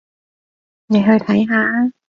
[0.87, 1.93] 你去睇下吖